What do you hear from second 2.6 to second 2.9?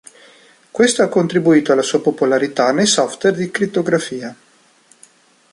nei